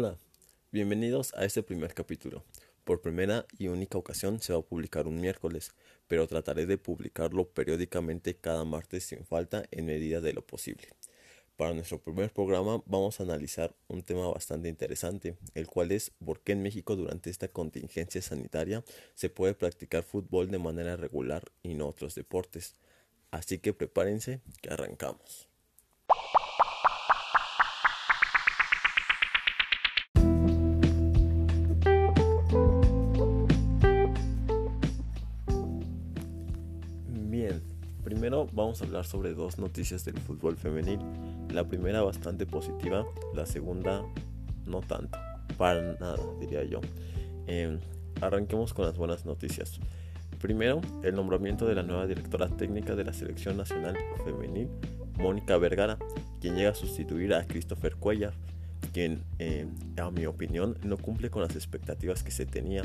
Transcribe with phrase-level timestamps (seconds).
[0.00, 0.16] Hola,
[0.70, 2.44] bienvenidos a este primer capítulo.
[2.84, 5.74] Por primera y única ocasión se va a publicar un miércoles,
[6.06, 10.86] pero trataré de publicarlo periódicamente cada martes sin falta en medida de lo posible.
[11.56, 16.42] Para nuestro primer programa vamos a analizar un tema bastante interesante, el cual es por
[16.42, 18.84] qué en México durante esta contingencia sanitaria
[19.16, 22.76] se puede practicar fútbol de manera regular y no otros deportes.
[23.32, 25.48] Así que prepárense que arrancamos.
[38.58, 40.98] Vamos a hablar sobre dos noticias del fútbol femenil.
[41.52, 44.04] La primera bastante positiva, la segunda
[44.66, 45.18] no tanto,
[45.56, 46.80] para nada diría yo.
[47.46, 47.78] Em,
[48.20, 49.78] arranquemos con las buenas noticias.
[50.40, 54.68] Primero, el nombramiento de la nueva directora técnica de la Selección Nacional Femenil,
[55.18, 55.96] Mónica Vergara,
[56.40, 58.34] quien llega a sustituir a Christopher Cuellar,
[58.92, 62.82] quien, em, a mi opinión, no cumple con las expectativas que se tenía.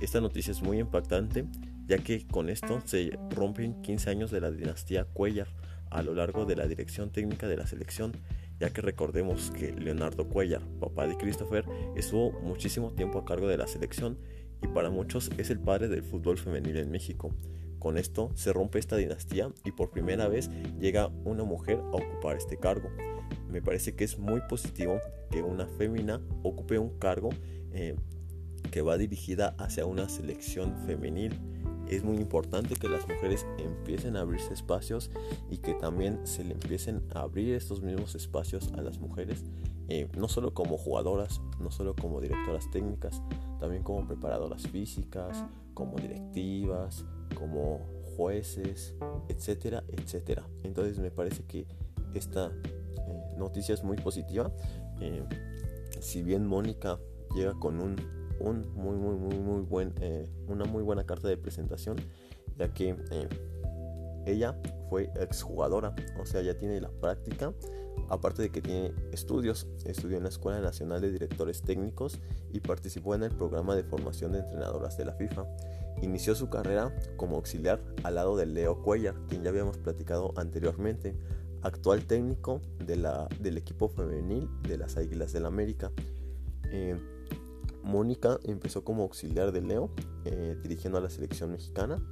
[0.00, 1.46] Esta noticia es muy impactante
[1.86, 5.48] ya que con esto se rompen 15 años de la dinastía Cuellar
[5.90, 8.12] a lo largo de la dirección técnica de la selección,
[8.58, 11.64] ya que recordemos que Leonardo Cuellar, papá de Christopher,
[11.94, 14.18] estuvo muchísimo tiempo a cargo de la selección
[14.62, 17.30] y para muchos es el padre del fútbol femenil en México.
[17.78, 22.36] Con esto se rompe esta dinastía y por primera vez llega una mujer a ocupar
[22.36, 22.88] este cargo.
[23.48, 24.98] Me parece que es muy positivo
[25.30, 27.30] que una fémina ocupe un cargo
[27.72, 27.94] eh,
[28.70, 31.38] que va dirigida hacia una selección femenil
[31.90, 35.10] es muy importante que las mujeres empiecen a abrirse espacios
[35.50, 39.44] y que también se le empiecen a abrir estos mismos espacios a las mujeres,
[39.88, 43.22] eh, no solo como jugadoras, no solo como directoras técnicas,
[43.60, 47.80] también como preparadoras físicas, como directivas, como
[48.16, 48.94] jueces,
[49.28, 50.48] etcétera, etcétera.
[50.64, 51.66] Entonces me parece que
[52.14, 54.50] esta eh, noticia es muy positiva.
[55.00, 55.22] Eh,
[56.00, 56.98] si bien Mónica
[57.34, 57.96] llega con un
[58.40, 61.96] un muy muy muy muy buen eh, una muy buena carta de presentación
[62.56, 63.28] ya que eh,
[64.26, 64.56] ella
[64.88, 67.52] fue exjugadora o sea ya tiene la práctica
[68.08, 72.18] aparte de que tiene estudios estudió en la escuela nacional de directores técnicos
[72.52, 75.44] y participó en el programa de formación de entrenadoras de la FIFA.
[76.02, 81.16] Inició su carrera como auxiliar al lado de Leo Cuellar quien ya habíamos platicado anteriormente
[81.62, 85.90] actual técnico de la, del equipo femenil de las Águilas del América.
[86.70, 86.96] Eh,
[87.86, 89.90] Mónica empezó como auxiliar de Leo,
[90.24, 92.02] eh, dirigiendo a la selección mexicana.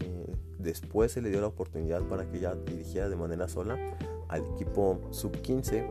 [0.00, 3.78] Eh, después se le dio la oportunidad para que ella dirigiera de manera sola
[4.28, 5.90] al equipo sub-15.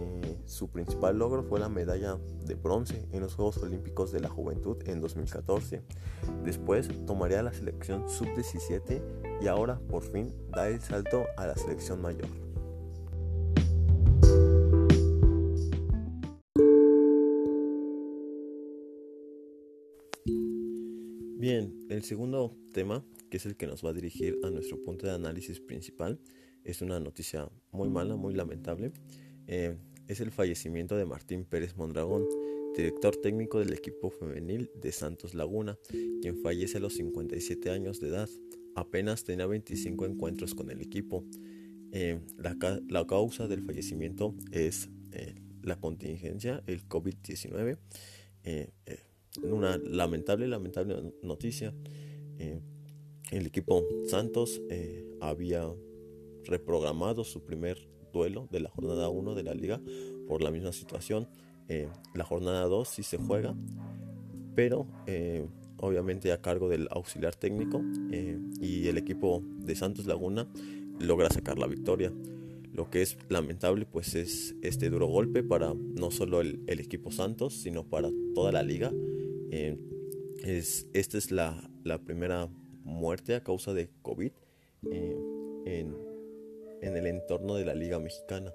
[0.00, 4.28] Eh, su principal logro fue la medalla de bronce en los Juegos Olímpicos de la
[4.28, 5.82] Juventud en 2014.
[6.44, 9.02] Después tomaría la selección sub-17
[9.42, 12.47] y ahora por fin da el salto a la selección mayor.
[21.88, 25.12] El segundo tema, que es el que nos va a dirigir a nuestro punto de
[25.12, 26.20] análisis principal,
[26.64, 28.92] es una noticia muy mala, muy lamentable.
[29.46, 29.76] Eh,
[30.06, 32.26] es el fallecimiento de Martín Pérez Mondragón,
[32.76, 35.78] director técnico del equipo femenil de Santos Laguna,
[36.20, 38.28] quien fallece a los 57 años de edad.
[38.74, 41.24] Apenas tenía 25 encuentros con el equipo.
[41.92, 47.78] Eh, la, causa del fallecimiento es eh, la contingencia, el COVID-19
[49.42, 51.74] una lamentable, lamentable noticia.
[52.38, 52.60] Eh,
[53.30, 55.68] el equipo Santos eh, había
[56.44, 57.78] reprogramado su primer
[58.12, 59.80] duelo de la jornada 1 de la liga
[60.26, 61.28] por la misma situación.
[61.68, 63.54] Eh, la jornada 2 sí se juega,
[64.54, 64.86] pero
[65.76, 67.82] obviamente a cargo del auxiliar técnico
[68.60, 70.48] y el equipo de Santos Laguna
[70.98, 72.12] logra sacar la victoria.
[72.72, 77.54] Lo que es lamentable pues es este duro golpe para no solo el equipo Santos,
[77.54, 78.90] sino para toda la liga
[79.50, 79.78] eh,
[80.44, 81.70] es, esta es la,
[82.04, 82.48] primera
[82.84, 84.32] muerte a causa de COVID
[84.90, 85.16] eh,
[85.66, 88.52] en, el entorno de la Liga Mexicana.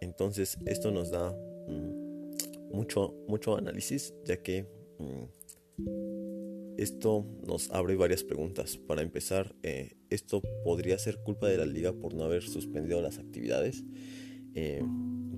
[0.00, 4.66] Entonces esto nos da mm, mucho, mucho análisis ya que
[4.98, 8.76] mm, esto nos abre varias preguntas.
[8.76, 13.18] Para empezar, eh, esto podría ser culpa de la liga por no haber suspendido las
[13.18, 13.84] actividades.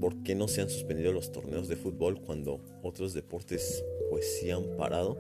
[0.00, 4.50] ¿Por qué no se han suspendido los torneos de fútbol cuando otros deportes pues sí
[4.50, 5.19] han parado?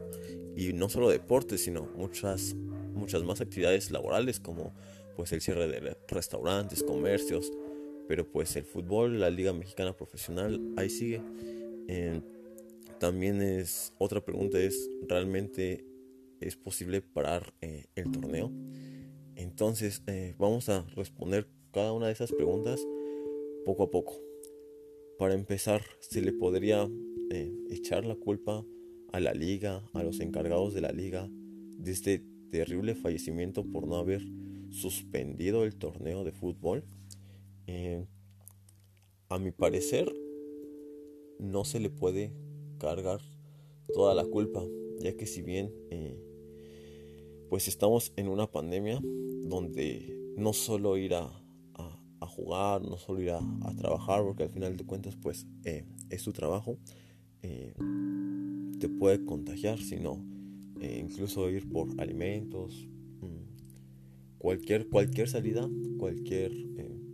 [0.56, 2.54] Y no solo deportes, sino muchas,
[2.94, 4.72] muchas más actividades laborales como
[5.16, 7.52] pues el cierre de restaurantes, comercios,
[8.08, 11.20] pero pues el fútbol, la Liga Mexicana Profesional, ahí sigue.
[12.98, 15.84] también es otra pregunta es, ¿realmente
[16.40, 18.50] es posible parar eh, el torneo?
[19.36, 22.80] Entonces eh, vamos a responder cada una de esas preguntas
[23.64, 24.29] poco a poco.
[25.20, 26.88] Para empezar, se le podría
[27.30, 28.64] eh, echar la culpa
[29.12, 33.96] a la liga, a los encargados de la liga, de este terrible fallecimiento por no
[33.96, 34.22] haber
[34.70, 36.84] suspendido el torneo de fútbol.
[37.66, 38.06] Eh,
[39.28, 40.10] a mi parecer,
[41.38, 42.32] no se le puede
[42.78, 43.20] cargar
[43.92, 44.64] toda la culpa,
[45.00, 46.18] ya que si bien eh,
[47.50, 51.39] pues estamos en una pandemia donde no solo ir a,
[52.30, 53.40] jugar, no solo ir a,
[53.76, 56.78] trabajar, porque al final de cuentas pues eh, es tu trabajo,
[57.42, 57.74] eh,
[58.78, 60.24] te puede contagiar, sino
[60.80, 62.88] incluso ir por alimentos,
[63.20, 65.68] mm, cualquier, cualquier salida,
[65.98, 66.52] cualquier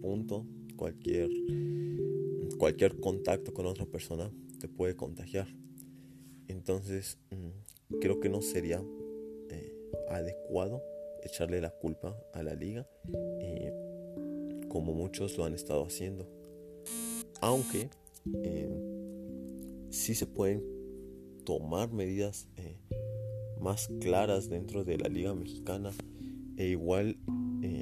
[0.01, 0.47] punto,
[0.77, 1.31] cualquier,
[2.59, 4.31] cualquier contacto con otra persona
[4.61, 5.49] te puede contagiar.
[6.49, 8.83] Entonces, mm, creo que no sería
[9.51, 9.73] eh,
[10.09, 10.83] adecuado
[11.23, 12.87] echarle la culpa a la liga,
[13.41, 13.73] eh,
[14.77, 16.29] como muchos lo han estado haciendo.
[17.41, 17.89] Aunque
[18.45, 20.63] eh, sí se pueden
[21.47, 22.47] tomar medidas
[23.59, 25.93] más claras dentro de la liga mexicana.
[26.59, 27.17] E igual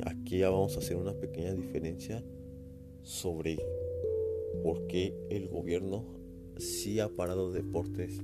[0.07, 2.25] aquí ya vamos a hacer una pequeña diferencia
[3.03, 3.59] sobre
[4.63, 6.05] por qué el gobierno
[6.59, 8.21] sí ha parado deportes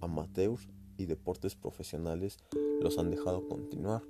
[0.00, 2.38] amateurs y deportes profesionales
[2.80, 4.02] los han dejado continuar,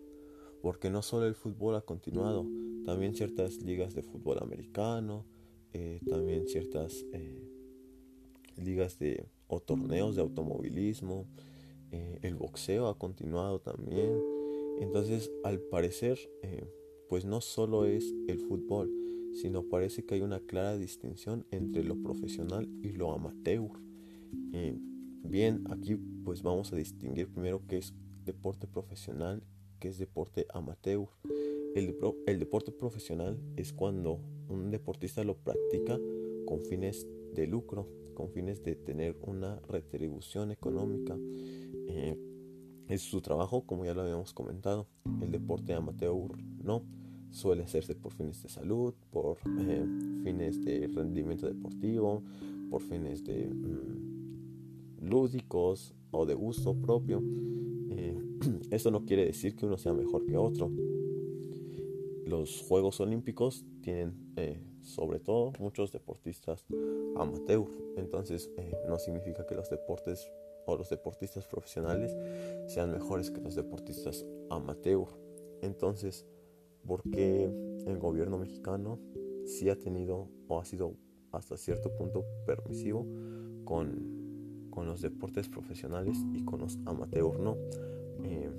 [0.63, 2.47] porque no solo el fútbol ha continuado,
[2.87, 5.25] también ciertas ligas de fútbol americano,
[5.73, 7.43] eh, también ciertas eh,
[8.57, 11.27] ligas de o torneos de automovilismo,
[11.91, 14.19] eh, el boxeo ha continuado también.
[14.81, 16.19] Entonces, al parecer,
[17.09, 18.91] pues no solo es el fútbol,
[19.35, 23.71] sino parece que hay una clara distinción entre lo profesional y lo amateur.
[25.23, 27.95] Bien, aquí pues vamos a distinguir primero qué es
[28.25, 29.43] deporte profesional,
[29.81, 31.09] qué es deporte amateur.
[31.75, 35.99] El, deporte profesional es cuando un deportista lo practica
[36.47, 41.17] con fines de lucro, con fines de tener una retribución económica.
[41.89, 42.17] Eh,
[42.89, 44.87] es su trabajo, como ya lo habíamos comentado.
[45.21, 46.15] El deporte amateur
[46.63, 46.83] no.
[47.31, 49.85] Suele hacerse por fines de salud, por eh,
[50.23, 52.23] fines de rendimiento deportivo,
[52.71, 53.49] por fines de...
[53.49, 54.07] Mm,
[55.01, 57.23] lúdicos o de gusto propio.
[57.91, 58.19] Eh,
[58.71, 60.71] eso no quiere decir que uno sea mejor que otro.
[62.27, 66.67] Los Juegos Olímpicos tienen eh, sobre todo muchos deportistas
[67.17, 67.67] amateur.
[67.97, 70.31] Entonces eh, no significa que los deportes
[70.67, 72.15] o los deportistas profesionales
[72.67, 75.07] sean mejores que los deportistas amateur.
[75.63, 76.27] Entonces,
[76.85, 77.45] ¿por qué
[77.87, 78.99] el gobierno mexicano
[79.45, 80.97] sí ha tenido o ha sido
[81.33, 83.07] hasta cierto punto permisivo
[83.65, 84.17] con
[84.77, 87.57] con los deportes profesionales y con los amateurs no.
[88.23, 88.51] Eh,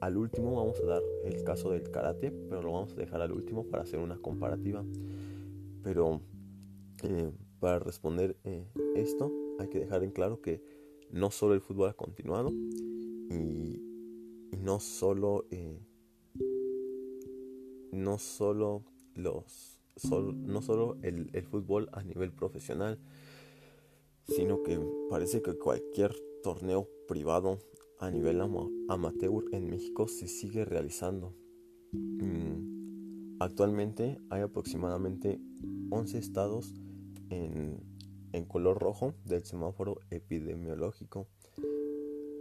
[0.00, 3.32] al último vamos a dar el caso del karate, pero lo vamos a dejar al
[3.32, 4.84] último para hacer una comparativa.
[5.82, 6.20] Pero
[7.02, 7.30] eh,
[7.60, 8.66] para responder eh,
[8.96, 10.62] esto hay que dejar en claro que
[11.10, 13.86] no solo el fútbol ha continuado y,
[14.58, 15.46] no solo
[17.92, 19.78] no solo los
[20.10, 22.98] no solo el, el fútbol a nivel profesional
[24.24, 27.58] sino que parece que cualquier torneo privado
[28.00, 28.40] a nivel
[28.88, 31.34] amateur en México se sigue realizando.
[31.92, 35.38] Mm, actualmente hay aproximadamente
[35.90, 36.74] 11 estados
[37.28, 37.88] en,
[38.48, 41.28] color rojo del semáforo epidemiológico,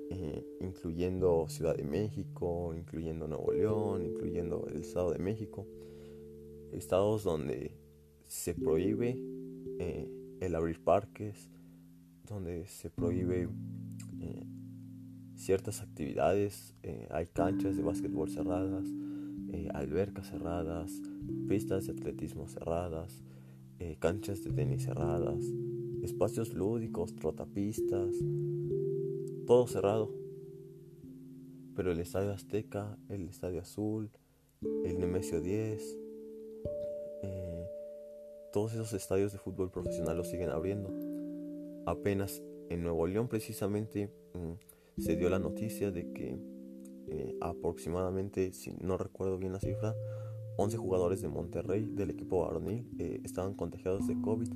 [0.10, 5.68] eh, incluyendo Ciudad de México, incluyendo Nuevo León, incluyendo el Estado de México,
[6.72, 7.78] estados donde
[8.28, 9.22] se prohíbe
[9.80, 11.50] eh, el abrir parques,
[12.28, 13.50] donde se prohíbe
[14.22, 14.46] eh,
[15.40, 16.76] ciertas actividades.
[16.84, 18.86] Eh, hay canchas de básquetbol cerradas,
[19.52, 21.02] eh, albercas cerradas,
[21.48, 23.24] pistas de atletismo cerradas,
[24.00, 25.42] canchas de tenis cerradas,
[26.04, 28.14] espacios lúdicos, trotapistas,
[29.48, 30.14] todo cerrado.
[31.76, 34.12] Pero el Estadio Azteca, el Estadio Azul,
[34.84, 35.98] el Nemesio 10,
[38.52, 40.90] todos esos estadios de fútbol profesional los siguen abriendo
[41.86, 44.54] apenas en Nuevo León precisamente mm,
[45.00, 46.38] se dio la noticia de que
[47.08, 49.96] eh, aproximadamente, si no recuerdo bien la cifra,
[50.58, 54.50] 11 jugadores de Monterrey del equipo varonil eh, estaban contagiados de COVID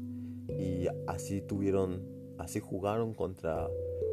[0.60, 2.04] y así tuvieron,
[2.38, 3.68] así jugaron contra,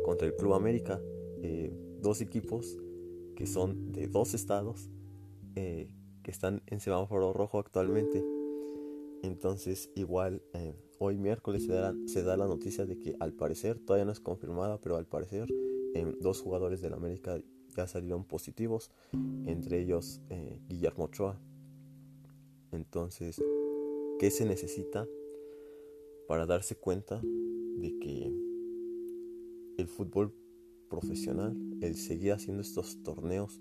[0.04, 1.00] contra el Club América,
[1.42, 2.78] eh, dos equipos
[3.34, 4.90] que son de dos estados
[5.54, 8.24] que están en semáforo rojo actualmente.
[9.22, 10.42] Entonces igual
[10.98, 14.96] hoy miércoles se da, la, noticia de que al parecer, todavía no es confirmada, pero
[14.96, 15.48] al parecer
[16.20, 17.40] dos jugadores del América
[17.76, 18.90] ya salieron positivos,
[19.46, 21.40] entre ellos eh, Guillermo Ochoa.
[22.72, 23.42] Entonces,
[24.18, 25.06] ¿qué se necesita
[26.28, 28.32] para darse cuenta de que
[29.78, 30.34] el fútbol
[30.88, 33.60] profesional, el seguir haciendo estos torneos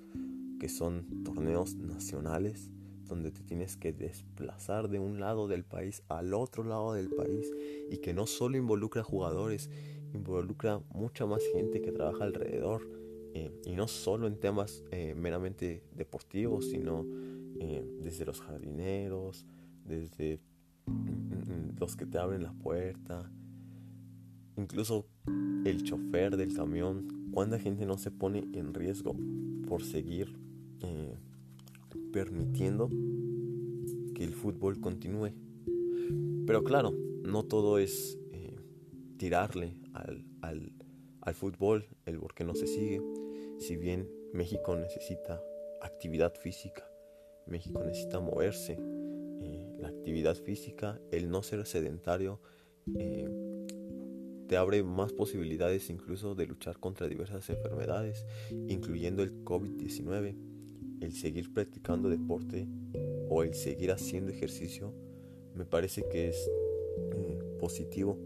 [0.60, 2.72] que son torneos nacionales,
[3.06, 7.52] donde te tienes que desplazar de un lado del país al otro lado del país
[7.90, 9.70] y que no solo involucra jugadores,
[10.14, 12.88] involucra mucha más gente que trabaja alrededor
[13.34, 17.06] eh, y no solo en temas eh, meramente deportivos, sino
[17.60, 19.46] eh, desde los jardineros,
[19.86, 20.40] desde
[20.86, 23.32] mm, mm, los que te abren la puerta,
[24.58, 25.06] incluso
[25.64, 29.16] el chofer del camión, cuánta gente no se pone en riesgo
[29.68, 30.36] por seguir
[32.12, 32.90] permitiendo
[34.16, 35.32] que el fútbol continúe.
[36.48, 38.18] Pero claro, no todo es
[39.18, 43.02] tirarle al, al, fútbol, el por qué no se sigue.
[43.60, 45.42] Si bien México necesita
[45.82, 46.90] actividad física,
[47.46, 48.78] México necesita moverse,
[49.42, 52.42] eh, la actividad física, el no ser sedentario,
[52.98, 53.30] eh,
[54.48, 58.26] te abre más posibilidades incluso de luchar contra diversas enfermedades,
[58.68, 60.36] incluyendo el COVID-19.
[61.02, 62.68] El seguir practicando deporte
[63.30, 64.94] o el seguir haciendo ejercicio
[65.54, 66.50] me parece que es
[67.16, 68.18] mm, positivo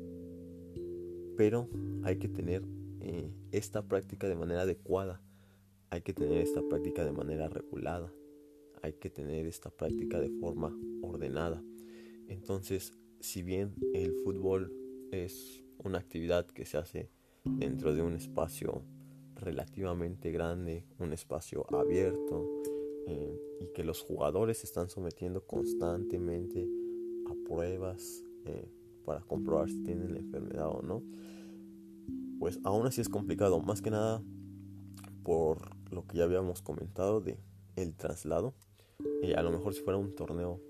[1.37, 1.69] pero
[2.03, 2.63] hay que tener
[3.01, 5.21] eh, esta práctica de manera adecuada,
[5.89, 8.11] hay que tener esta práctica de manera regulada,
[8.81, 11.63] hay que tener esta práctica de forma ordenada.
[12.27, 14.73] Entonces, si bien el fútbol
[15.11, 17.09] es una actividad que se hace
[17.43, 18.83] dentro de un espacio
[19.35, 22.63] relativamente grande, un espacio abierto,
[23.05, 26.67] eh, y que los jugadores se están sometiendo constantemente
[27.27, 28.69] a pruebas, eh,
[29.03, 31.03] para comprobar si tienen la enfermedad o no,
[32.39, 34.22] pues aún así es complicado, más que nada
[35.24, 37.39] por lo que ya habíamos comentado de
[37.75, 38.53] el traslado.
[39.22, 40.62] Y a lo mejor si fuera un torneo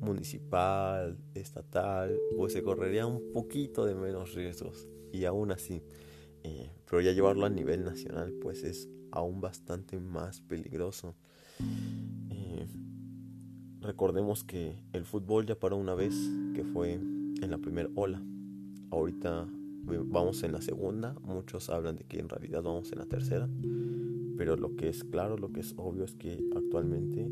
[0.00, 4.88] municipal, estatal, pues se correría un poquito de menos riesgos.
[5.12, 5.82] Y aún así,
[6.42, 11.14] eh, pero ya llevarlo a nivel nacional, pues es aún bastante más peligroso.
[12.30, 12.66] Eh,
[13.80, 16.14] recordemos que el fútbol ya paró una vez,
[16.54, 16.98] que fue
[17.42, 18.22] en la primera ola.
[18.90, 19.48] Ahorita
[19.84, 23.48] vamos en la segunda, muchos hablan de que en realidad vamos en la tercera,
[24.36, 27.30] pero lo que es claro, lo que es obvio es que actualmente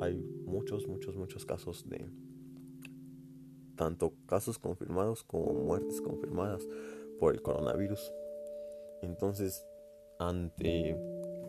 [0.00, 2.06] hay muchos, muchos, muchos casos de
[3.76, 6.66] tanto casos confirmados como muertes confirmadas
[7.18, 8.12] por el coronavirus.
[9.02, 9.66] Entonces,
[10.18, 10.96] ante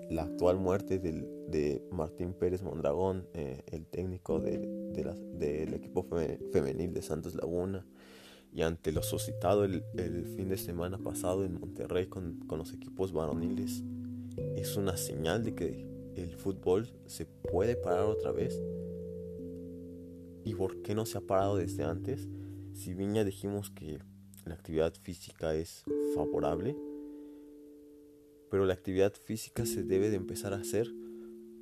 [0.10, 6.03] la actual muerte de Martín Pérez Mondragón, eh, el técnico del equipo
[6.51, 7.86] femenil de Santos Laguna,
[8.53, 9.83] y ante lo suscitado el,
[10.36, 13.83] fin de semana pasado en Monterrey con, con, los equipos varoniles,
[14.55, 18.62] es una señal de que el fútbol se puede parar otra vez.
[20.45, 22.27] ¿Y por qué no se ha parado desde antes?
[22.74, 24.00] Si bien ya dijimos que
[24.45, 25.83] la actividad física es
[26.13, 26.75] favorable,
[28.51, 30.88] pero la actividad física se debe de empezar a hacer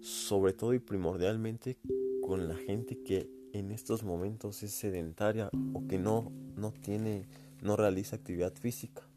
[0.02, 1.78] sobre todo y primordialmente
[2.22, 7.28] con la gente que en estos momentos es sedentaria o que no, no tiene,
[7.62, 9.08] no realiza actividad física.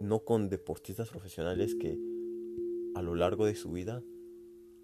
[0.00, 1.98] no con deportistas profesionales que
[2.94, 4.02] a lo largo de su vida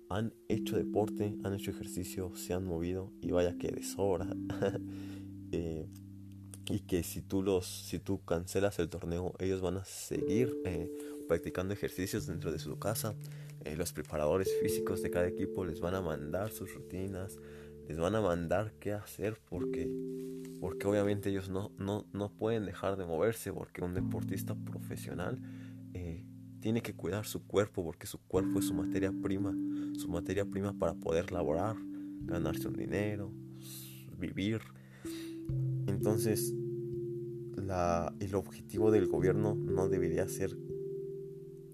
[0.09, 4.29] han hecho deporte, han hecho ejercicio, se han movido y vaya que de sobra.
[5.52, 5.88] Eh,
[6.67, 10.90] y que si tú los si tú cancelas el torneo ellos van a seguir eh,
[11.29, 13.14] practicando ejercicios dentro de su casa
[13.64, 17.38] eh, los preparadores físicos de cada equipo les van a mandar sus rutinas,
[17.87, 19.87] les van a mandar qué hacer porque,
[20.61, 25.38] porque obviamente ellos no, no, no pueden dejar de moverse porque un deportista profesional
[25.93, 26.25] eh,
[26.61, 29.55] tiene que cuidar su cuerpo porque su cuerpo es su materia prima,
[29.99, 31.76] su materia prima para poder laborar,
[32.23, 33.31] ganarse un dinero,
[34.17, 34.62] vivir.
[36.00, 36.54] Entonces,
[37.57, 40.57] la, el objetivo del gobierno no debería ser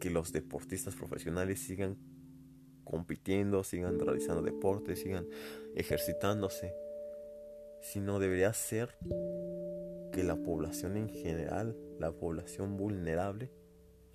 [0.00, 1.96] que los deportistas profesionales sigan
[2.82, 5.28] compitiendo, sigan realizando deportes, sigan
[5.76, 6.74] ejercitándose,
[7.80, 8.98] sino debería ser
[10.10, 13.52] que la población en general, la población vulnerable,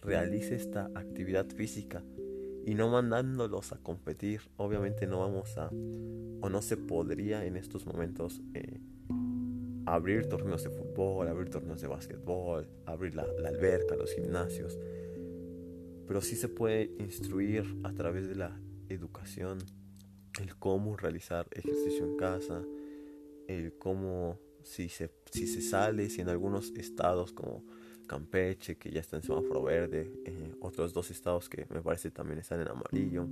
[0.02, 2.04] realice esta actividad física
[2.66, 4.42] y no mandándolos a competir.
[4.58, 8.82] Obviamente no vamos a, o no se podría en estos momentos eh,
[9.94, 14.80] abrir torneos de fútbol, abrir torneos de básquetbol, abrir la alberca, los gimnasios.
[16.08, 18.58] Pero sí se puede instruir a través de la
[18.88, 19.58] educación
[20.40, 22.64] el cómo realizar ejercicio en casa,
[23.50, 27.66] el cómo si se, si se sale, si en algunos estados como
[28.08, 32.40] Campeche, que ya está en semáforo verde, eh, otros dos estados que me parece también
[32.40, 33.28] están en amarillo,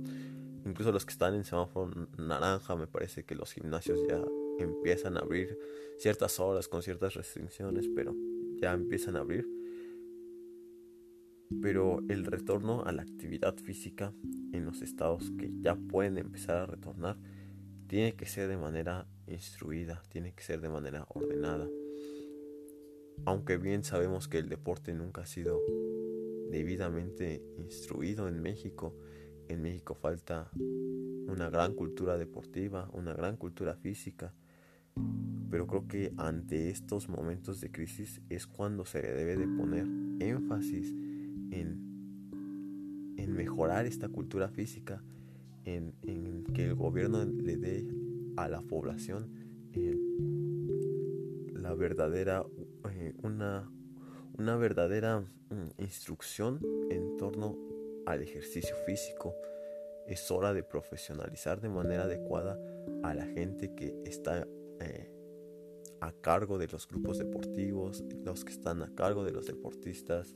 [0.66, 4.22] incluso los que están en semáforo naranja, me parece que los gimnasios ya
[4.62, 5.58] empiezan a abrir
[5.98, 8.14] ciertas horas con ciertas restricciones, pero
[8.56, 9.46] ya empiezan a abrir.
[11.62, 14.12] Pero el retorno a la actividad física
[14.52, 17.18] en los estados que ya pueden empezar a retornar
[17.88, 21.68] tiene que ser de manera instruida, tiene que ser de manera ordenada.
[23.24, 25.60] Aunque bien sabemos que el deporte nunca ha sido
[26.50, 28.96] debidamente instruido en México,
[29.48, 34.34] en México falta una gran cultura deportiva, una gran cultura física,
[35.50, 39.86] pero creo que ante estos momentos de crisis es cuando se debe de poner
[40.20, 40.92] énfasis
[41.50, 45.02] en, en mejorar esta cultura física,
[45.64, 47.86] en, que el gobierno le dé
[48.36, 49.28] a la población
[49.72, 49.96] eh,
[51.54, 52.44] la verdadera,
[52.92, 53.70] eh, una,
[54.38, 57.58] una verdadera mm, instrucción en torno
[58.06, 59.34] al ejercicio físico.
[60.06, 62.58] Es hora de profesionalizar de manera adecuada
[63.02, 64.46] a la gente que está
[64.80, 65.10] eh,
[66.00, 70.34] a cargo de los grupos deportivos, los que están a cargo de los deportistas,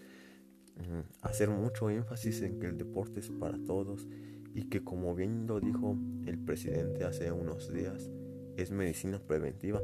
[0.76, 4.06] mm, hacer mucho énfasis en que el deporte es para todos
[4.54, 5.96] y que como bien lo dijo
[6.26, 8.10] el presidente hace unos días,
[8.56, 9.80] es medicina preventiva.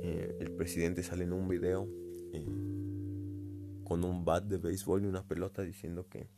[0.00, 1.88] Eh, el presidente sale en un video
[2.32, 2.46] eh,
[3.84, 6.30] con un bat de béisbol y una pelota diciendo que,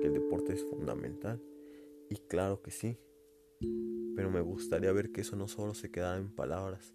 [0.00, 1.40] que el deporte es fundamental.
[2.10, 2.98] Y claro que sí,
[4.18, 6.92] pero me gustaría ver que eso no solo se quedara en palabras,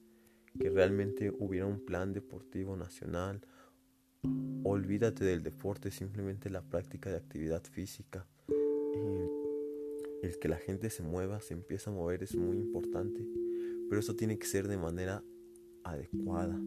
[0.60, 3.40] que realmente hubiera un plan deportivo nacional.
[4.66, 8.28] Olvídate del deporte, simplemente la práctica de actividad física.
[8.50, 9.30] Eh,
[10.24, 13.26] el que la gente se mueva, se empieza a mover es muy importante,
[13.88, 15.24] pero eso tiene que ser de manera
[15.86, 16.60] adecuada.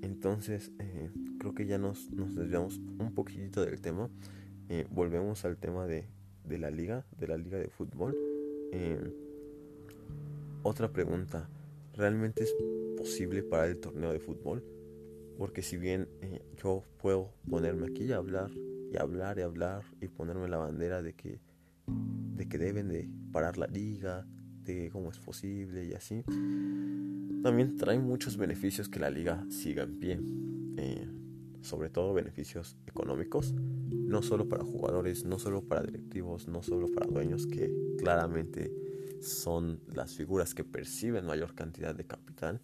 [0.00, 4.08] Entonces, eh, creo que ya nos, nos, desviamos un poquitito del tema.
[4.70, 6.08] Eh, volvemos al tema de,
[6.42, 8.16] de, la liga, de la liga de fútbol.
[10.62, 11.48] Otra pregunta.
[11.94, 12.54] ¿realmente es
[12.96, 14.64] posible para el torneo de fútbol?
[15.38, 18.50] Porque si bien eh, yo puedo ponerme aquí y hablar
[18.92, 21.40] y hablar y hablar y ponerme la bandera de que,
[21.86, 24.26] de que deben de parar la liga,
[24.64, 26.22] de cómo es posible y así,
[27.42, 30.20] también trae muchos beneficios que la liga siga en pie.
[30.76, 31.08] Eh,
[31.62, 37.06] sobre todo beneficios económicos, no solo para jugadores, no solo para directivos, no solo para
[37.06, 38.72] dueños, que claramente
[39.22, 42.60] son las figuras que perciben mayor cantidad de capital,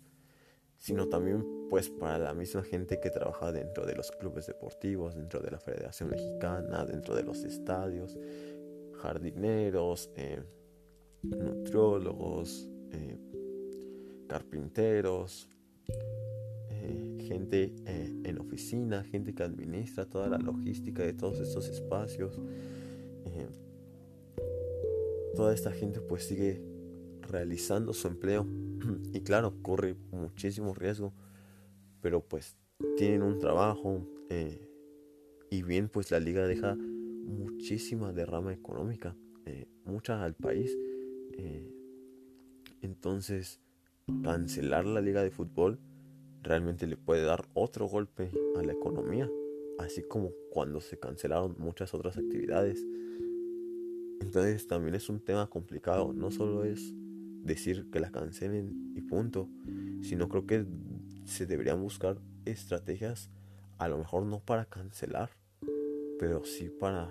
[0.77, 5.40] sino también pues para la misma gente que trabaja dentro de los clubes deportivos, dentro
[5.40, 8.16] de la Federación Mexicana, dentro de los estadios,
[8.94, 10.42] jardineros, eh,
[11.23, 13.18] nutriólogos, eh,
[14.29, 15.49] carpinteros,
[16.71, 22.38] eh, gente en oficina, gente que administra toda la logística de todos estos espacios
[25.38, 26.61] toda esta gente pues sigue
[27.20, 28.44] realizando su empleo
[29.12, 31.14] y claro, corre muchísimo riesgo,
[32.01, 32.57] pero pues
[32.96, 34.68] tienen un trabajo eh,
[35.48, 39.14] y bien pues la liga deja muchísima derrama económica,
[39.46, 40.77] eh, mucha al país.
[41.35, 41.72] Eh,
[42.83, 43.61] entonces,
[44.24, 45.79] cancelar la liga de fútbol
[46.42, 49.31] realmente le puede dar otro golpe a la economía,
[49.79, 52.85] así como cuando se cancelaron muchas otras actividades.
[54.21, 56.13] Entonces también es un tema complicado.
[56.13, 56.93] No solo es
[57.43, 59.49] decir que la cancelen y punto,
[60.03, 60.67] sino creo que
[61.25, 63.31] se deberían buscar estrategias,
[63.79, 65.31] a lo mejor no para cancelar,
[66.19, 67.11] pero sí para,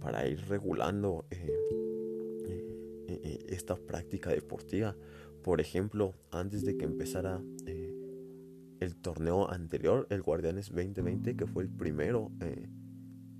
[0.00, 1.50] para ir regulando eh,
[2.46, 4.96] eh, eh, esta práctica deportiva.
[5.42, 7.42] Por ejemplo, antes de que empezara
[8.80, 12.30] el torneo anterior, el Guardianes 2020, que fue el primero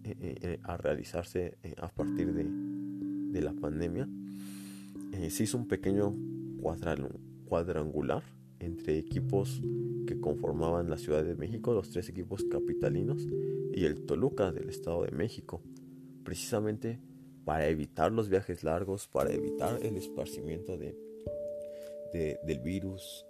[0.05, 4.07] eh, eh, eh, a realizarse a partir de, de la pandemia,
[5.31, 6.15] se hizo un pequeño
[7.47, 8.23] cuadrangular
[8.59, 9.63] entre equipos
[10.07, 13.27] que conformaban la Ciudad de México, los tres equipos capitalinos
[13.73, 15.63] y el Toluca del Estado de México,
[16.23, 17.01] precisamente
[17.47, 20.95] para evitar los viajes largos, para evitar el esparcimiento de,
[22.13, 23.25] del virus,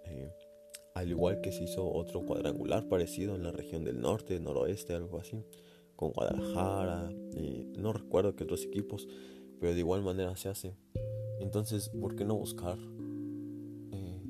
[0.93, 5.19] al igual que se hizo otro cuadrangular parecido en la región del norte, noroeste, algo
[5.19, 5.41] así
[5.95, 9.07] con Guadalajara, y no recuerdo qué otros equipos,
[9.59, 10.75] pero de igual manera se hace.
[11.39, 12.77] Entonces, ¿por qué no buscar
[13.91, 14.21] eh,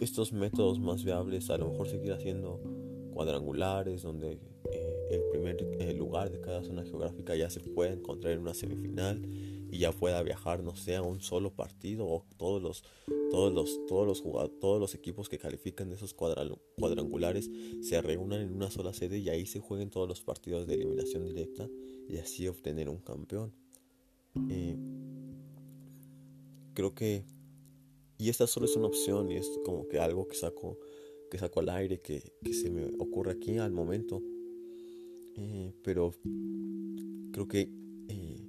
[0.00, 1.50] estos métodos más viables?
[1.50, 2.60] A lo mejor seguir haciendo
[3.12, 4.38] cuadrangulares donde
[4.72, 8.54] eh, el primer eh, lugar de cada zona geográfica ya se puede encontrar en una
[8.54, 9.22] semifinal
[9.70, 12.84] y ya pueda viajar, no sé, a un solo partido o todos los,
[13.30, 17.50] todos los, todos los jugadores, todos los equipos que califican de esos cuadrangulares
[17.82, 21.24] se reúnan en una sola sede y ahí se jueguen todos los partidos de eliminación
[21.24, 21.68] directa
[22.08, 23.52] y así obtener un campeón.
[24.50, 24.76] Eh,
[26.74, 27.24] creo que
[28.18, 30.78] y esta solo es una opción y es como que algo que saco,
[31.30, 34.22] que saco al aire, que, se me ocurre aquí al momento.
[35.36, 36.14] Eh, pero
[37.32, 37.68] creo que
[38.08, 38.48] eh,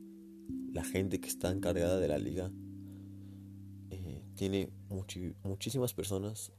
[0.72, 2.52] la gente que está encargada de la liga
[4.38, 6.52] eh, tiene muchísimas personas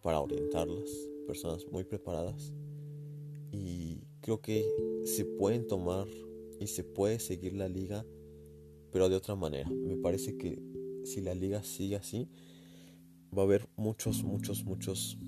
[0.00, 0.90] para orientarlas,
[1.26, 2.52] personas muy preparadas.
[3.52, 4.66] Y creo que
[5.04, 6.06] se pueden tomar
[6.58, 8.04] y se puede seguir la liga,
[8.90, 9.70] pero de otra manera.
[9.70, 10.60] Me parece que
[11.04, 12.28] si la liga sigue así,
[13.36, 15.18] va a haber muchos, muchos, muchos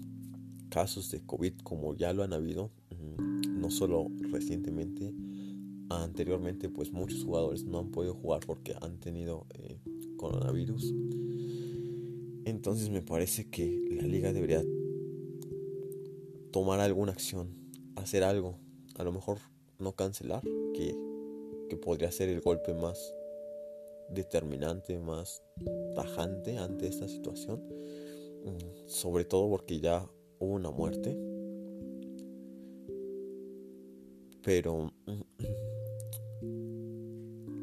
[0.70, 5.14] casos de COVID como ya lo han habido, mm, no solo recientemente,
[5.90, 9.78] anteriormente pues muchos jugadores no han podido jugar porque han tenido eh,
[10.16, 10.92] coronavirus.
[12.44, 14.62] Entonces me parece que la liga debería
[16.52, 17.48] tomar alguna acción,
[17.96, 18.58] hacer algo,
[18.96, 19.38] a lo mejor
[19.78, 20.42] no cancelar,
[20.74, 20.96] que,
[21.68, 23.14] que podría ser el golpe más
[24.10, 25.42] determinante, más
[25.94, 27.62] tajante ante esta situación.
[28.44, 30.06] Mm, sobre todo porque ya
[30.38, 31.16] hubo una muerte.
[34.42, 34.92] Pero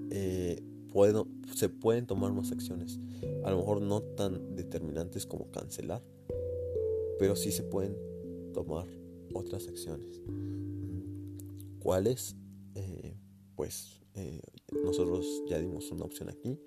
[0.10, 0.60] eh,
[1.62, 3.00] se pueden tomar más acciones.
[3.44, 6.02] A lo mejor no tan determinantes como cancelar.
[7.20, 7.96] Pero sí se pueden
[8.52, 8.88] tomar
[9.32, 10.24] otras acciones.
[11.78, 12.36] ¿Cuáles?
[12.74, 13.16] Eh,
[13.56, 14.42] pues eh,
[14.84, 16.60] nosotros ya dimos una opción aquí.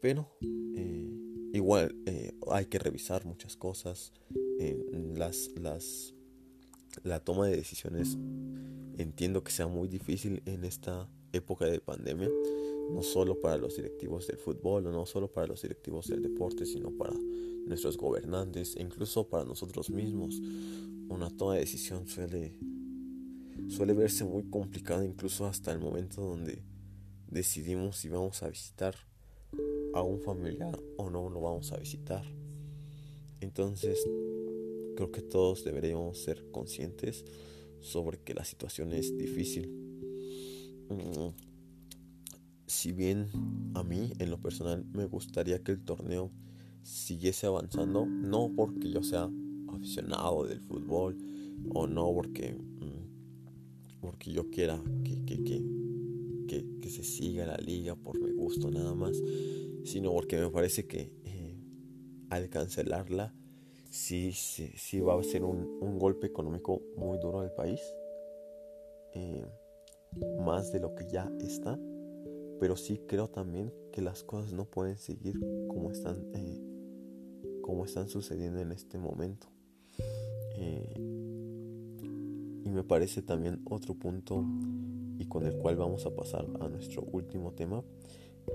[0.00, 0.26] Pero
[0.74, 1.12] eh,
[1.52, 1.94] igual
[2.50, 4.14] hay que revisar muchas cosas.
[5.16, 6.14] las, las,
[7.02, 8.16] la toma de decisiones
[8.96, 12.30] entiendo que sea muy difícil en esta época de pandemia.
[12.92, 16.90] No solo para los directivos del fútbol, no solo para los directivos del deporte, sino
[16.90, 17.14] para
[17.66, 20.40] nuestros gobernantes e incluso para nosotros mismos.
[21.08, 22.58] Una toma de decisión suele
[23.68, 26.62] suele verse muy complicada incluso hasta el momento donde
[27.28, 28.94] decidimos si vamos a visitar
[29.94, 32.24] a un familiar o no lo vamos a visitar.
[33.40, 34.04] Entonces,
[34.96, 37.24] creo que todos deberíamos ser conscientes
[37.80, 39.70] sobre que la situación es difícil.
[42.70, 43.26] Si bien
[43.74, 46.30] a mí, en lo personal, me gustaría que el torneo
[46.82, 49.28] siguiese avanzando, no porque yo sea
[49.68, 51.18] aficionado del fútbol
[51.74, 52.56] o no porque
[54.00, 58.94] porque yo quiera que, que, que, que, se siga la liga por mi gusto nada
[58.94, 59.20] más,
[59.84, 61.56] sino porque me parece que eh,
[62.30, 63.34] al cancelarla
[63.90, 67.80] sí, sí, sí, va a ser un, un, golpe económico muy duro al país,
[69.12, 69.44] eh,
[70.40, 71.78] más de lo que ya está,
[72.60, 76.60] pero sí creo también que las cosas no pueden seguir como están, eh,
[77.62, 79.48] como están sucediendo en este momento.
[82.62, 84.44] Y me parece también otro punto
[85.18, 87.82] y con el cual vamos a pasar a nuestro último tema,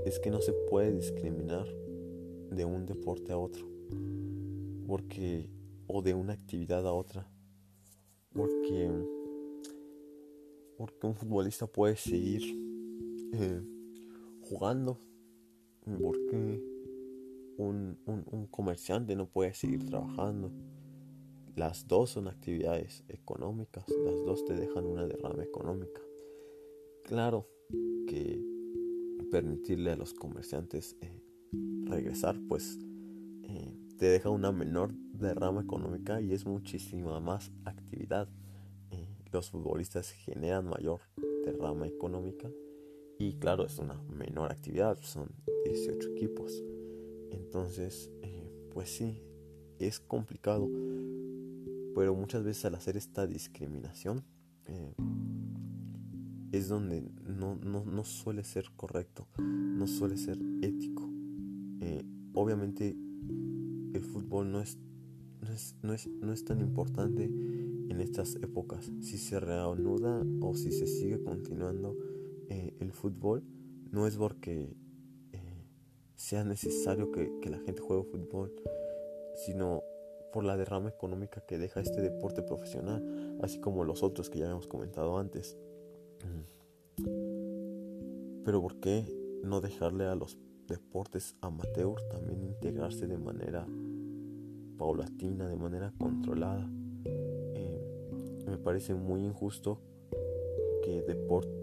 [0.06, 1.66] es que no se puede discriminar
[2.52, 3.68] de un deporte a otro,
[4.86, 5.50] porque
[5.88, 7.28] o de una actividad a otra,
[8.34, 8.92] porque
[10.78, 12.44] porque un futbolista puede seguir
[13.34, 13.62] eh,
[14.46, 15.00] jugando,
[16.02, 16.62] porque
[17.58, 20.52] un, un comerciante no puede seguir trabajando
[21.56, 26.02] las dos son actividades económicas, las dos te dejan una derrama económica.
[27.06, 27.48] Claro
[28.08, 28.44] que
[29.32, 31.24] permitirle a los comerciantes eh,
[31.86, 32.78] regresar, pues
[33.44, 38.28] eh, te deja una menor derrama económica y es muchísima más actividad.
[38.92, 41.00] Eh, los futbolistas generan mayor
[41.46, 42.52] derrama económica
[43.18, 45.30] y claro, es una menor actividad, son
[45.66, 46.64] 18 equipos.
[47.32, 48.12] Entonces,
[48.72, 49.22] pues sí,
[49.80, 50.70] es complicado
[51.96, 54.26] pero muchas veces al hacer esta discriminación
[54.66, 54.94] eh,
[56.52, 61.10] es donde no, no, suele ser correcto, no suele ser ético.
[61.80, 62.98] Eh, obviamente
[63.94, 64.78] el fútbol no es,
[65.42, 68.92] no es, no, es, no, es, tan importante en estas épocas.
[69.00, 72.15] Si se reanuda o si se sigue continuando eh,
[72.80, 73.44] el fútbol,
[73.92, 74.76] no es porque
[76.16, 78.54] sea necesario que, que la gente juegue fútbol,
[79.36, 79.84] sino
[80.32, 84.46] por la derrama económica que deja este deporte profesional, así como los otros que ya
[84.46, 85.58] habíamos comentado antes.
[88.44, 89.06] Pero ¿por qué
[89.44, 93.68] no dejarle a los deportes amateur también integrarse de manera
[94.78, 96.70] paulatina, de manera controlada?
[97.54, 99.82] Eh, me parece muy injusto
[100.86, 101.02] que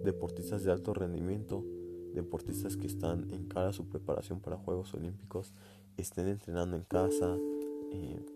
[0.05, 1.65] deportistas de alto rendimiento,
[2.13, 5.55] deportistas que están en cara a su preparación para Juegos Olímpicos,
[5.97, 7.39] estén entrenando en casa,
[7.93, 8.27] eh,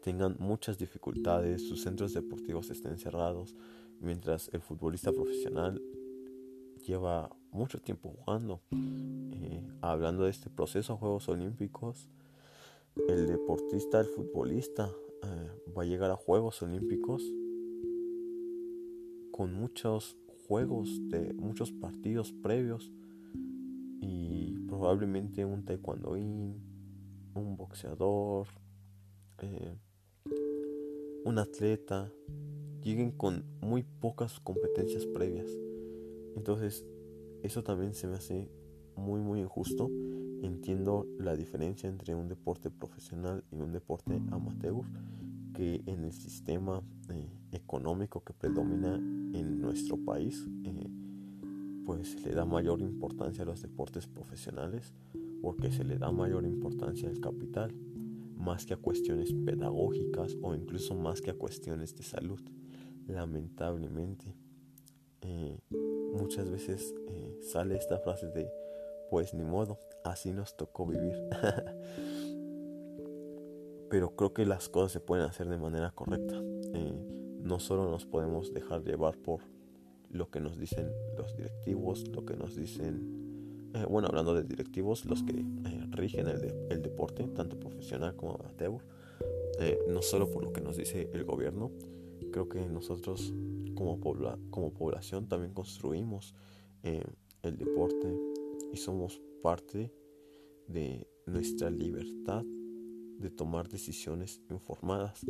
[0.00, 3.56] tengan muchas dificultades, sus centros deportivos estén cerrados,
[4.00, 5.82] mientras el futbolista profesional
[6.86, 8.60] lleva mucho tiempo jugando.
[8.72, 12.08] Eh, hablando de este proceso a Juegos Olímpicos,
[13.08, 14.88] el deportista, el futbolista,
[15.24, 17.24] eh, va a llegar a Juegos Olímpicos
[19.36, 20.16] con muchos
[20.46, 22.92] juegos de muchos partidos previos
[24.00, 26.62] y probablemente un taekwondoín,
[27.34, 28.46] un boxeador,
[29.40, 29.76] eh,
[31.24, 32.12] un atleta
[32.80, 35.50] lleguen con muy pocas competencias previas.
[36.36, 36.86] Entonces,
[37.42, 38.48] eso también se me hace
[38.94, 39.90] muy muy injusto.
[40.42, 44.84] Entiendo la diferencia entre un deporte profesional y un deporte amateur,
[45.54, 50.88] que en el sistema eh, económico que predomina en nuestro país, eh,
[51.86, 54.92] pues le da mayor importancia a los deportes profesionales
[55.44, 57.70] porque se le da mayor importancia al capital,
[58.34, 62.40] más que a cuestiones pedagógicas o incluso más que a cuestiones de salud.
[63.06, 64.34] Lamentablemente,
[65.20, 65.58] eh,
[66.14, 68.50] muchas veces eh, sale esta frase de,
[69.10, 71.14] pues ni modo, así nos tocó vivir.
[73.94, 76.34] Pero creo que las cosas se pueden hacer de manera correcta.
[76.74, 79.42] Eh, no solo nos podemos dejar llevar por
[80.10, 85.04] lo que nos dicen los directivos, lo que nos dicen, eh, bueno, hablando de directivos,
[85.04, 85.44] los que
[85.90, 88.82] rigen el, deporte, tanto profesional como amateur,
[89.86, 91.70] no solo por lo que nos dice el gobierno,
[92.32, 93.32] creo que nosotros
[93.76, 96.34] como, población también construimos
[96.82, 97.04] eh,
[97.42, 98.12] el deporte
[98.72, 99.92] y somos parte
[100.66, 102.44] de nuestra libertad
[103.18, 105.24] de tomar decisiones informadas.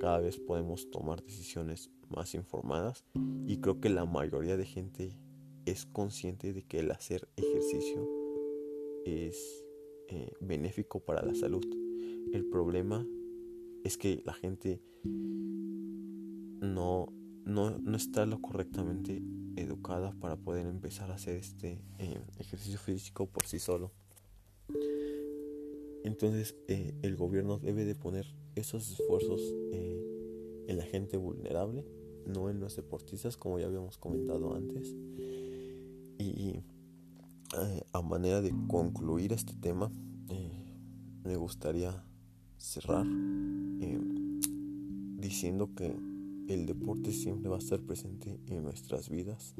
[0.00, 3.04] Cada vez podemos tomar decisiones más informadas
[3.46, 5.16] y creo que la mayoría de gente
[5.66, 8.08] es consciente de que el hacer ejercicio
[9.04, 9.64] es
[10.08, 11.64] eh, benéfico para la salud.
[12.32, 13.06] El problema
[13.84, 14.80] es que la gente
[16.60, 17.12] no
[17.48, 19.22] no, está lo correctamente
[19.56, 23.92] educada para poder empezar a hacer este eh, ejercicio físico por sí solo.
[26.08, 29.40] Entonces eh, el gobierno debe de poner esos esfuerzos
[29.72, 31.84] eh, en la gente vulnerable,
[32.26, 34.96] no en los deportistas como ya habíamos comentado antes.
[36.18, 36.62] Y
[37.92, 39.90] a manera de concluir este tema,
[41.24, 42.04] me gustaría
[42.56, 43.06] cerrar
[45.18, 45.94] diciendo que
[46.48, 49.54] el deporte siempre va a estar presente en nuestras vidas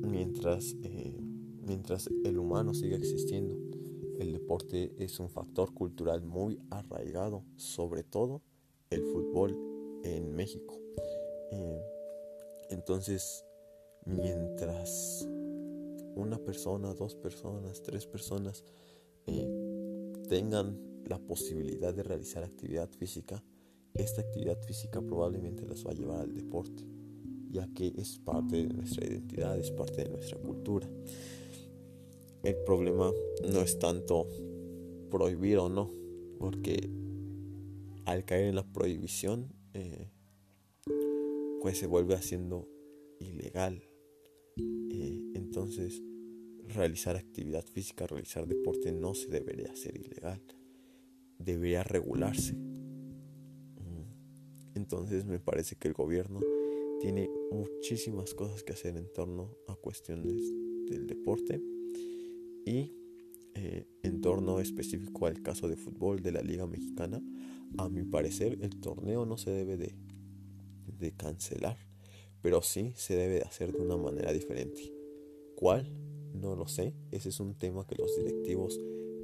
[0.00, 1.14] mientras, eh,
[1.66, 3.57] mientras el humano siga existiendo.
[4.18, 8.42] El deporte es un factor cultural muy arraigado, sobre todo
[8.90, 9.56] el fútbol
[10.02, 10.76] en México.
[11.52, 11.80] Eh,
[12.70, 13.44] entonces,
[14.04, 15.24] mientras
[16.16, 18.64] una persona, dos personas, tres personas
[19.26, 19.48] eh,
[20.28, 23.42] tengan la posibilidad de realizar actividad física,
[23.94, 26.84] esta actividad física probablemente las va a llevar al deporte,
[27.50, 30.88] ya que es parte de nuestra identidad, es parte de nuestra cultura.
[32.42, 33.12] El problema
[33.50, 34.26] no es tanto
[35.10, 35.90] prohibir o no,
[36.38, 36.90] porque
[38.04, 40.08] al caer en la prohibición, eh,
[41.60, 42.68] pues se vuelve haciendo
[43.18, 43.82] ilegal.
[44.56, 46.02] Eh, entonces,
[46.68, 50.42] realizar actividad física, realizar deporte no se debería hacer ilegal,
[51.38, 52.56] debería regularse.
[54.74, 56.40] Entonces me parece que el gobierno
[57.00, 60.40] tiene muchísimas cosas que hacer en torno a cuestiones
[60.88, 61.60] del deporte
[62.68, 62.94] y
[63.54, 67.22] eh, en torno específico al caso de fútbol de la Liga Mexicana.
[67.78, 69.96] A mi parecer el torneo no se debe de,
[71.16, 71.78] cancelar,
[72.42, 74.92] pero sí se debe de hacer de una manera diferente.
[75.56, 75.90] ¿Cuál?
[76.34, 76.94] No lo sé.
[77.10, 78.78] Ese es un tema que los directivos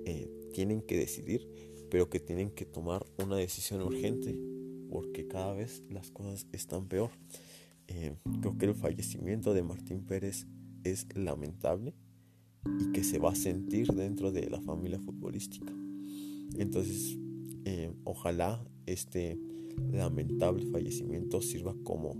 [0.04, 1.48] eh, tienen que decidir,
[1.90, 4.38] pero que tienen que tomar una decisión urgente
[4.90, 7.11] porque cada vez las cosas están peor.
[7.88, 10.46] Eh, creo que el fallecimiento de Martín Pérez
[10.85, 11.94] es lamentable
[12.81, 15.72] y que se va a sentir dentro de la familia futbolística.
[16.57, 17.18] Entonces,
[17.64, 19.38] eh, ojalá este
[19.92, 22.16] lamentable fallecimiento sirva como,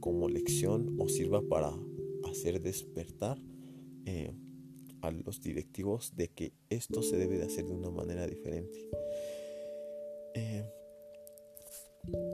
[0.00, 1.72] como lección o sirva para
[2.24, 3.40] hacer despertar
[4.06, 4.32] eh,
[5.00, 8.88] a los directivos de que esto se debe de hacer de una manera diferente.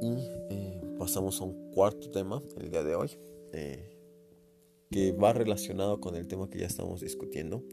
[0.03, 0.15] Y
[0.51, 3.11] eh, pasamos a un cuarto tema el día de hoy,
[4.91, 7.65] que va relacionado con el tema que ya estamos discutiendo.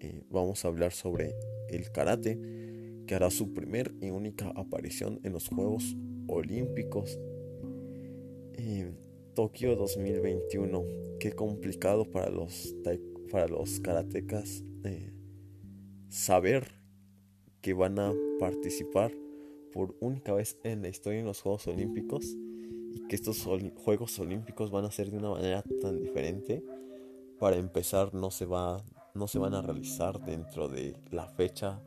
[0.00, 1.34] Eh, vamos a hablar sobre
[1.68, 2.38] el karate,
[3.06, 7.18] que hará su primer y única aparición en los Juegos Olímpicos.
[9.34, 10.84] Tokio 2021.
[11.20, 12.74] Qué complicado para los,
[13.30, 14.64] para los karatecas
[16.08, 16.66] saber
[17.60, 19.12] que van a participar
[19.72, 22.36] por única vez en la historia en los Juegos Olímpicos
[23.08, 23.44] que estos
[23.76, 26.62] Juegos Olímpicos van a ser de una manera tan diferente
[27.38, 28.82] para empezar no se va
[29.14, 31.82] no se van a realizar dentro de la fecha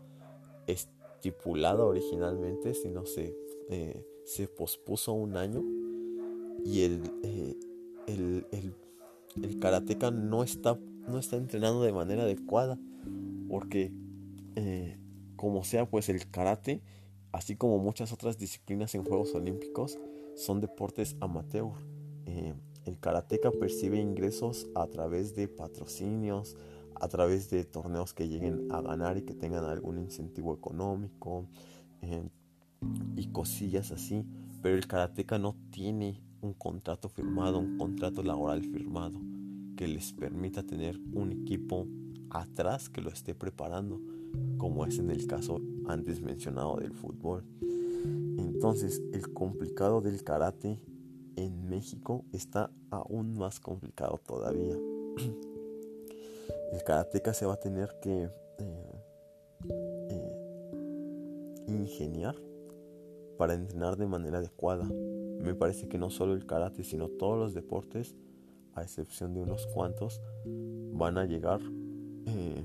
[0.68, 3.36] estipulada originalmente, sino se,
[3.70, 5.64] eh, se pospuso un año
[6.66, 7.56] y el, eh,
[8.08, 8.76] el, el,
[9.42, 12.78] el, karateca no está, no está entrenando de manera adecuada
[13.48, 13.94] porque
[14.56, 14.98] eh,
[15.36, 16.82] como sea pues el karate
[17.32, 19.98] así como muchas otras disciplinas en Juegos Olímpicos
[20.36, 21.72] son deportes amateur
[22.86, 26.58] el karateca percibe ingresos a través de patrocinios,
[26.96, 31.48] a través de torneos que lleguen a ganar y que tengan algún incentivo económico
[32.02, 32.28] eh,
[33.16, 34.26] y cosillas así.
[34.62, 39.20] Pero el karateca no tiene un contrato firmado, un contrato laboral firmado
[39.78, 41.88] que les permita tener un equipo
[42.32, 44.02] atrás que lo esté preparando,
[44.58, 47.44] como es en el caso antes mencionado del fútbol.
[48.42, 50.80] Entonces, el complicado del karate
[51.36, 54.76] en México está aún más complicado todavía.
[56.74, 59.04] El karateca se va a tener que eh,
[60.10, 62.36] eh, ingeniar
[63.38, 64.86] para entrenar de manera adecuada.
[64.86, 68.16] Me parece que no solo el karate, sino todos los deportes,
[68.74, 70.22] a excepción de unos cuantos,
[70.94, 71.60] van a llegar
[72.26, 72.64] eh,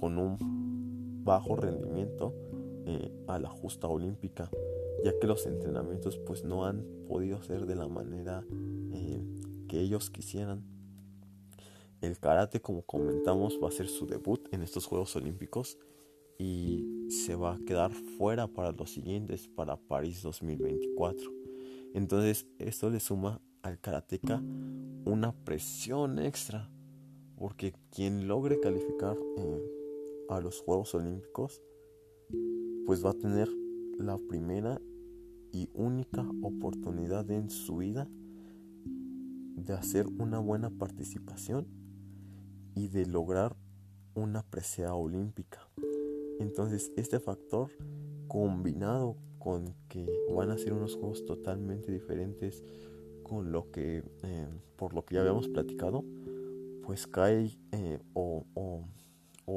[0.00, 2.34] con un bajo rendimiento
[3.26, 4.50] a la justa olímpica
[5.04, 8.44] ya que los entrenamientos pues no han podido ser de la manera
[8.92, 9.22] eh,
[9.68, 10.62] que ellos quisieran.
[12.00, 15.78] El karate, como comentamos, va a ser su debut en estos Juegos Olímpicos
[16.38, 21.32] y se va a quedar fuera para los siguientes, para París 2024.
[21.94, 24.40] Entonces esto le suma al karateca
[25.04, 26.70] una presión extra,
[27.36, 31.62] porque quien logre calificar eh, a los Juegos Olímpicos,
[32.86, 33.48] pues va a tener
[33.98, 34.80] la primera
[35.52, 38.08] y única oportunidad en su vida
[39.56, 41.66] de hacer una buena participación
[42.74, 43.56] y de lograr
[44.14, 45.68] una presea olímpica.
[46.38, 47.70] Entonces este factor
[48.28, 52.62] combinado con que van a ser unos juegos totalmente diferentes
[53.22, 56.04] con lo que eh, por lo que ya habíamos platicado
[56.84, 58.44] pues cae eh, o,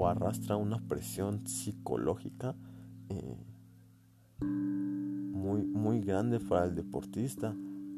[0.08, 2.56] arrastra una presión psicológica
[3.10, 3.38] eh,
[5.60, 7.56] muy, grande para el deportista,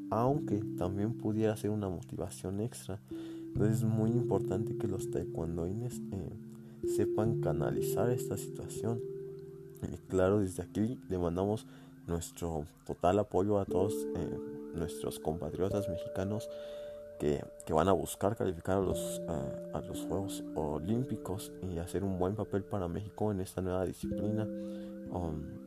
[0.10, 3.00] aunque también pudiera ser una motivación extra.
[3.10, 9.00] Entonces es muy importante que los taekwondoines eh, sepan canalizar esta situación.
[9.82, 11.66] Y claro, desde aquí le mandamos
[12.08, 14.40] nuestro total apoyo a todos eh,
[14.76, 16.50] nuestros compatriotas mexicanos
[17.20, 22.18] que, que, van a buscar calificar a los, a los Juegos Olímpicos y hacer un
[22.18, 24.44] buen papel para México en esta nueva disciplina.
[25.12, 25.63] Um,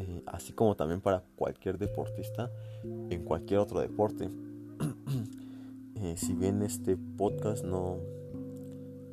[0.00, 2.50] eh, así como también para cualquier deportista
[2.82, 4.28] en cualquier otro deporte.
[6.02, 7.98] Eh, si bien este podcast no,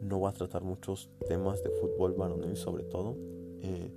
[0.01, 3.17] no va a tratar muchos temas de fútbol varonil sobre todo,
[3.61, 3.91] eh,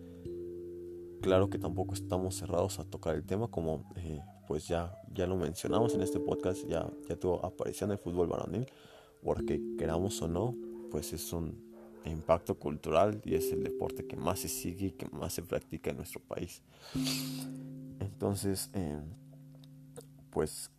[1.20, 3.84] claro que tampoco estamos cerrados a tocar el tema como
[4.48, 8.66] pues ya, ya lo mencionamos en este podcast, ya, ya tuvo aparición el fútbol varonil,
[9.22, 10.56] porque queramos o no,
[10.90, 11.69] pues es un
[12.04, 15.90] impacto cultural y es el deporte que más se sigue y que más se practica
[15.90, 16.62] en nuestro país.
[17.98, 19.00] Entonces, eh,
[20.30, 20.70] pues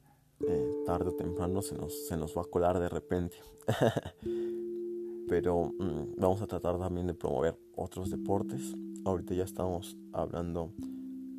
[0.48, 3.38] eh, tarde o temprano se nos, se nos va a colar de repente.
[5.28, 8.76] Pero mm, vamos a tratar también de promover otros deportes.
[9.06, 10.74] Ahorita ya estamos hablando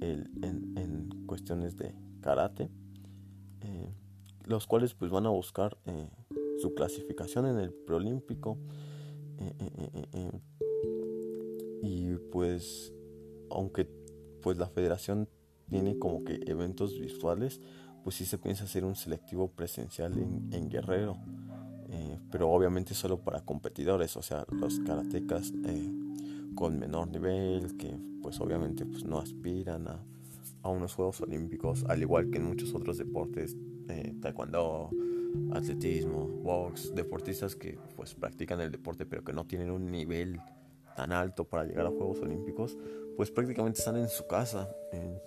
[0.00, 2.68] en, cuestiones de karate,
[3.62, 3.88] eh,
[4.44, 5.78] los cuales pues van a buscar
[6.58, 8.58] su clasificación en el preolímpico
[11.82, 12.92] y pues,
[13.50, 13.88] aunque
[14.40, 15.28] pues la federación
[15.68, 17.60] tiene como que eventos visuales,
[18.04, 21.16] pues sí se piensa hacer un selectivo presencial en, Guerrero.
[21.88, 25.92] Eh, pero obviamente solo para competidores, o sea, los karatecas eh,
[26.54, 30.04] con menor nivel, que pues obviamente pues no aspiran a,
[30.62, 33.56] a, unos Juegos Olímpicos, al igual que en muchos otros deportes,
[33.88, 34.90] eh, taekwondo,
[35.52, 40.40] atletismo, box, deportistas que pues practican el deporte pero que no tienen un nivel
[40.96, 42.76] tan alto para llegar a Juegos Olímpicos,
[43.16, 45.20] pues prácticamente están en su casa, en,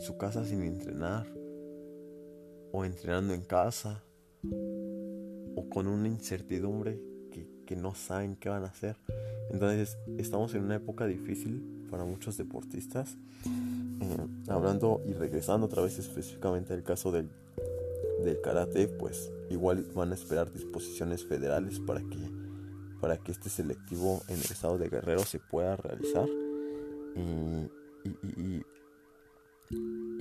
[0.00, 1.26] su casa sin entrenar,
[2.72, 4.02] o entrenando en casa,
[5.54, 7.00] o con una incertidumbre
[7.30, 8.96] que, que no saben qué van a hacer.
[9.50, 13.16] Entonces estamos en una época difícil para muchos deportistas.
[13.46, 17.30] Eh, hablando y regresando otra vez específicamente al caso del
[18.24, 22.30] del karate, pues igual van a esperar disposiciones federales para que,
[23.00, 26.28] para que este selectivo en el estado de Guerrero se pueda realizar.
[27.16, 27.70] Y,
[28.40, 28.64] y,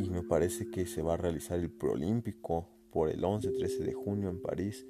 [0.09, 4.41] me parece que se va a realizar el proolímpico por el 11-13 de junio en
[4.41, 4.85] París.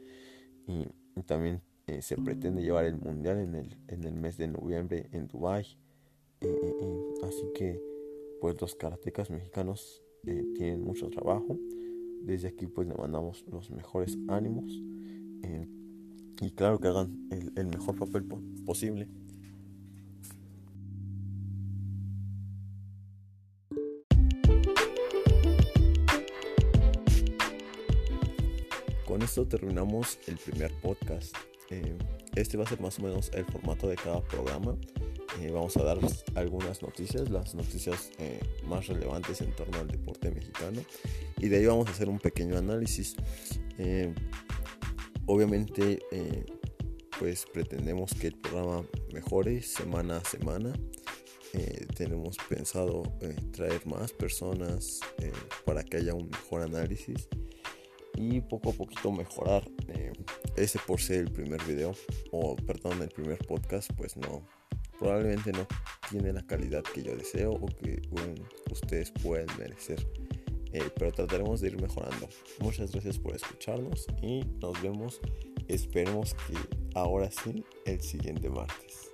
[0.67, 0.85] Y,
[1.21, 5.27] también eh, se pretende llevar el mundial en el, en el mes de noviembre en
[5.27, 5.77] Dubai
[7.23, 7.81] así que
[8.41, 11.57] pues los karatecas mexicanos eh, tienen mucho trabajo
[12.23, 14.71] desde aquí pues le mandamos los mejores ánimos
[15.43, 15.67] eh,
[16.41, 18.25] y claro que hagan el, mejor papel
[18.65, 19.07] posible.
[29.05, 31.35] Con esto terminamos el primer podcast.
[31.69, 31.97] Eh,
[32.35, 34.75] este va a ser más o menos el formato de cada programa
[35.41, 35.97] eh, vamos a dar
[36.35, 40.81] algunas noticias, las noticias eh, más relevantes en torno al deporte mexicano
[41.37, 43.15] y de ahí vamos a hacer un pequeño análisis.
[43.77, 44.13] Eh,
[45.25, 45.99] obviamente,
[47.19, 50.73] pues pretendemos que el programa mejore semana a semana.
[51.95, 53.03] tenemos pensado
[53.51, 54.99] traer más personas
[55.65, 57.27] para que haya un mejor análisis
[58.15, 59.63] y poco a poquito mejorar.
[60.55, 61.93] ese por ser el primer video,
[62.31, 64.43] o perdón, el primer podcast, pues no,
[64.99, 65.67] probablemente no
[66.09, 68.01] tiene la calidad que yo deseo o que
[68.71, 70.05] ustedes pueden merecer.
[70.71, 72.27] Eh, pero trataremos de ir mejorando.
[72.59, 75.21] Muchas gracias por escucharnos y nos vemos.
[75.67, 76.55] Esperemos que
[76.95, 79.12] ahora sí el siguiente martes.